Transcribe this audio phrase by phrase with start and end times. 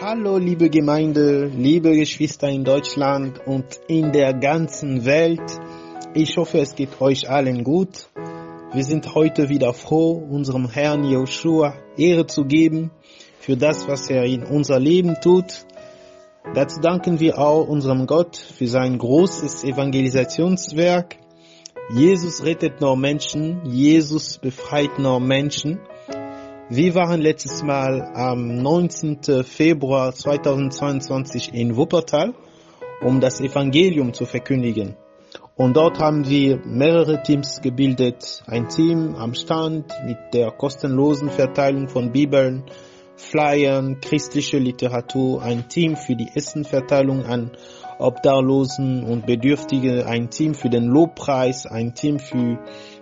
[0.00, 5.60] Hallo liebe Gemeinde, liebe Geschwister in Deutschland und in der ganzen Welt.
[6.14, 8.10] Ich hoffe, es geht euch allen gut.
[8.72, 12.90] Wir sind heute wieder froh, unserem Herrn Joshua Ehre zu geben
[13.38, 15.64] für das, was er in unser Leben tut.
[16.54, 21.16] Dazu danken wir auch unserem Gott für sein großes Evangelisationswerk.
[21.94, 25.80] Jesus rettet nur Menschen, Jesus befreit nur Menschen.
[26.70, 29.44] Wir waren letztes Mal am 19.
[29.44, 32.32] Februar 2022 in Wuppertal,
[33.02, 34.96] um das Evangelium zu verkündigen.
[35.56, 38.42] Und dort haben wir mehrere Teams gebildet.
[38.46, 42.64] Ein Team am Stand mit der kostenlosen Verteilung von Bibeln,
[43.14, 47.50] Flyern, christliche Literatur, ein Team für die Essenverteilung an
[47.98, 52.58] Obdachlosen und Bedürftige, ein Team für den Lobpreis, ein Team für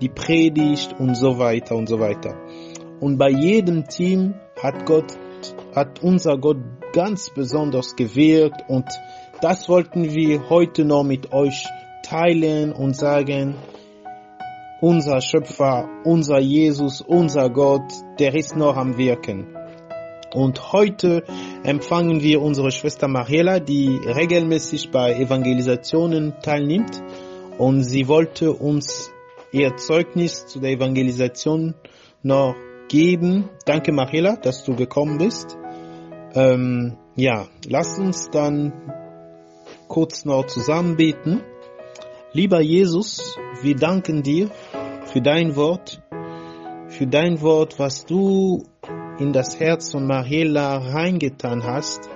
[0.00, 2.34] die Predigt und so weiter und so weiter.
[3.00, 5.16] Und bei jedem Team hat Gott,
[5.74, 6.58] hat unser Gott
[6.92, 8.86] ganz besonders gewirkt und
[9.40, 11.66] das wollten wir heute noch mit euch
[12.02, 13.56] teilen und sagen,
[14.80, 19.56] unser Schöpfer, unser Jesus, unser Gott, der ist noch am Wirken.
[20.34, 21.22] Und heute
[21.62, 27.00] empfangen wir unsere Schwester Mariela, die regelmäßig bei Evangelisationen teilnimmt.
[27.56, 29.12] Und sie wollte uns
[29.52, 31.74] ihr Zeugnis zu der Evangelisation
[32.22, 32.56] noch
[32.94, 33.50] geben.
[33.64, 35.58] Danke Mariela, dass du gekommen bist.
[36.32, 38.72] Ähm, ja, lass uns dann
[39.88, 41.40] kurz noch zusammen beten.
[42.32, 44.48] Lieber Jesus, wir danken dir
[45.06, 46.02] für dein Wort,
[46.86, 48.64] für dein Wort, was du
[49.18, 52.08] in das Herz von Mariela reingetan hast.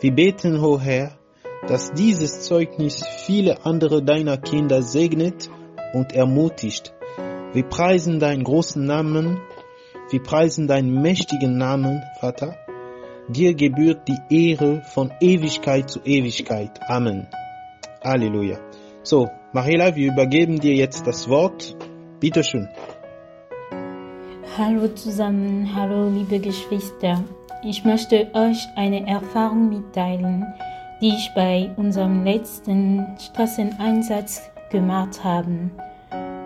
[0.00, 1.12] Wir beten, o oh Herr,
[1.66, 5.48] dass dieses Zeugnis viele andere deiner Kinder segnet
[5.94, 6.92] und ermutigt.
[7.54, 9.40] Wir preisen deinen großen Namen
[10.10, 12.56] wir preisen deinen mächtigen Namen, Vater.
[13.28, 16.80] Dir gebührt die Ehre von Ewigkeit zu Ewigkeit.
[16.88, 17.28] Amen.
[18.02, 18.58] Halleluja.
[19.02, 21.76] So, Mariela, wir übergeben dir jetzt das Wort.
[22.18, 22.68] Bitte schön.
[24.58, 27.22] Hallo zusammen, hallo liebe Geschwister.
[27.62, 30.44] Ich möchte euch eine Erfahrung mitteilen,
[31.00, 35.70] die ich bei unserem letzten Straßeneinsatz gemacht habe.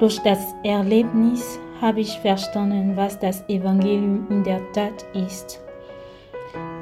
[0.00, 5.60] Durch das Erlebnis habe ich verstanden, was das Evangelium in der Tat ist.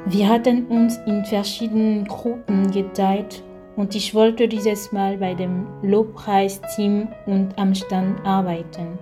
[0.05, 3.41] Wir hatten uns in verschiedenen Gruppen geteilt
[3.75, 8.99] und ich wollte dieses Mal bei dem Lobpreisteam und am Stand arbeiten.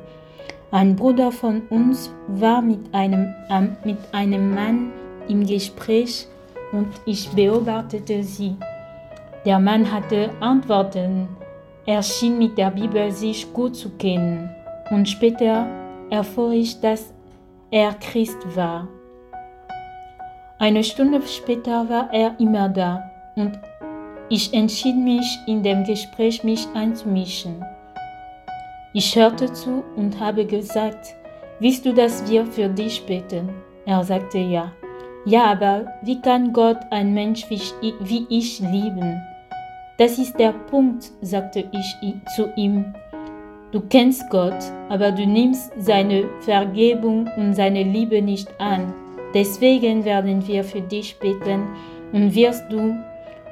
[0.72, 3.34] Ein Bruder von uns war mit einem,
[3.84, 4.94] mit einem Mann
[5.28, 6.28] im Gespräch
[6.72, 8.56] und ich beobachtete sie.
[9.44, 11.28] Der Mann hatte Antworten.
[11.85, 14.50] Er schien mit der Bibel sich gut zu kennen.
[14.91, 15.68] Und später
[16.11, 17.11] erfuhr ich, dass
[17.72, 18.88] er Christ war.
[20.59, 23.59] Eine Stunde später war er immer da und
[24.29, 27.66] ich entschied mich, in dem Gespräch mich einzumischen.
[28.94, 31.16] Ich hörte zu und habe gesagt,
[31.59, 33.49] willst du, dass wir für dich beten?
[33.85, 34.72] Er sagte ja.
[35.25, 39.22] Ja, aber wie kann Gott ein Mensch wie ich lieben?
[39.97, 41.95] Das ist der Punkt, sagte ich
[42.35, 42.93] zu ihm.
[43.71, 44.57] Du kennst Gott,
[44.89, 48.93] aber du nimmst seine Vergebung und seine Liebe nicht an.
[49.33, 51.67] Deswegen werden wir für dich beten
[52.11, 52.97] und wirst du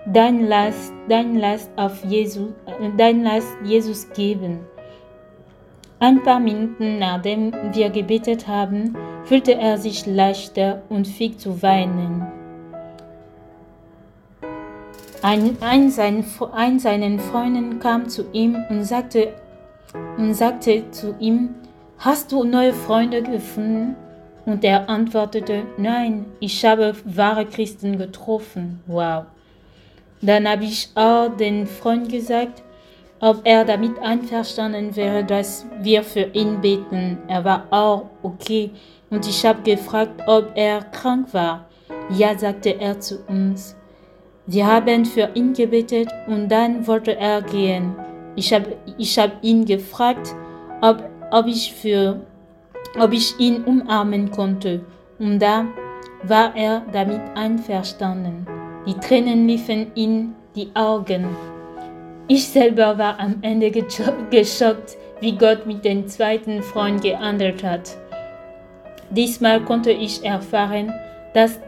[0.05, 2.49] dein Last, dein Last auf Jesus,
[2.97, 4.59] dein Last Jesus geben.
[5.99, 12.27] Ein paar Minuten nachdem wir gebetet haben, fühlte er sich leichter und fing zu weinen.
[15.21, 19.33] Ein, ein, sein, ein seinen Freunden kam zu ihm und sagte,
[20.17, 21.55] und sagte zu ihm,
[21.97, 23.95] Hast du neue Freunde gefunden?
[24.45, 28.81] Und er antwortete, Nein, ich habe wahre Christen getroffen.
[28.87, 29.25] Wow.
[30.21, 32.63] Dann habe ich auch den Freund gesagt,
[33.19, 37.17] ob er damit einverstanden wäre, dass wir für ihn beten.
[37.27, 38.71] Er war auch okay.
[39.09, 41.65] Und ich habe gefragt, ob er krank war.
[42.09, 43.75] Ja, sagte er zu uns.
[44.45, 47.93] Wir haben für ihn gebetet und dann wollte er gehen.
[48.35, 50.35] Ich habe ich hab ihn gefragt,
[50.81, 52.21] ob, ob, ich für,
[52.99, 54.81] ob ich ihn umarmen konnte.
[55.19, 55.65] Und da
[56.23, 58.45] war er damit einverstanden.
[58.85, 61.27] Die Tränen liefen in die Augen.
[62.27, 67.97] Ich selber war am Ende geschockt, wie Gott mit dem zweiten Freund gehandelt hat.
[69.09, 70.93] Diesmal konnte ich erfahren,
[71.33, 71.59] dass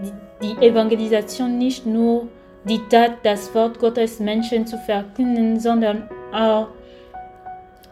[0.41, 2.27] die Evangelisation nicht nur
[2.63, 6.67] die Tat, das Wort Gottes Menschen zu verkünden, sondern auch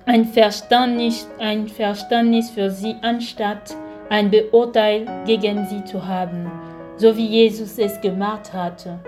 [0.05, 3.75] ein Verständnis, ein Verständnis für sie anstatt
[4.09, 6.49] ein Beurteil gegen sie zu haben.
[6.99, 8.99] so wie Jesus es gemacht hatte.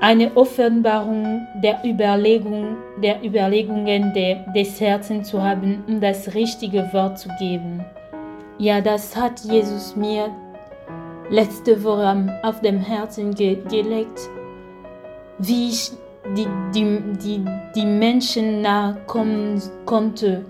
[0.00, 7.18] Eine Offenbarung der Überlegung, der Überlegungen der, des Herzens zu haben, um das richtige Wort
[7.18, 7.84] zu geben.
[8.58, 10.30] Ja, das hat Jesus mir
[11.30, 14.20] letzte Woche auf dem Herzen ge gelegt,
[15.38, 15.90] wie ich
[16.36, 17.44] die, die, die,
[17.74, 20.44] die Menschen nahe kommen konnte,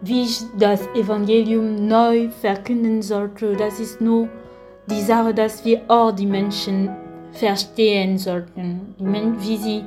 [0.00, 3.56] wie ich das Evangelium neu verkünden sollte.
[3.56, 4.28] Das ist nur
[4.86, 6.90] die Sache, dass wir auch die Menschen
[7.32, 9.84] verstehen sollten, wie sie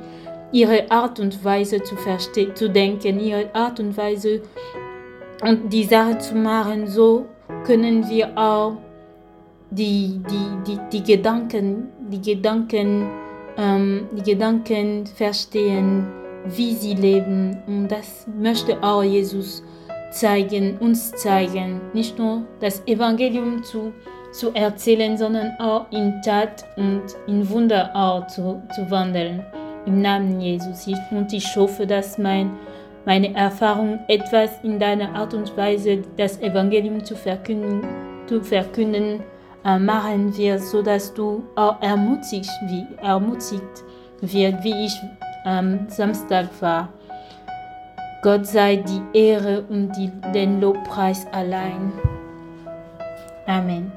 [0.52, 1.96] ihre Art und Weise zu,
[2.54, 4.42] zu denken, ihre Art und Weise
[5.42, 7.26] und die Sache zu machen, so
[7.64, 8.76] können wir auch
[9.70, 13.08] die, die, die, die Gedanken, die Gedanken,
[13.58, 16.06] ähm, die Gedanken verstehen,
[16.46, 17.58] wie sie leben.
[17.66, 19.62] Und das möchte auch Jesus
[20.10, 21.80] zeigen, uns zeigen.
[21.92, 23.92] Nicht nur das Evangelium zu,
[24.32, 29.44] zu erzählen, sondern auch in Tat und in Wunder auch zu, zu wandeln.
[29.84, 30.86] Im Namen Jesus.
[31.10, 32.50] Und ich hoffe, dass mein,
[33.04, 37.82] meine Erfahrung etwas in deiner Art und Weise, das Evangelium zu verkünden,
[38.26, 39.22] zu verkünden
[39.68, 43.84] äh, machen wird, sodass du auch ermutigt, wie, ermutigt
[44.20, 44.94] wird, wie ich
[45.44, 46.88] am Samstag war.
[48.22, 51.92] Gott sei die Ehre und die, den Lobpreis allein.
[53.46, 53.92] Amen.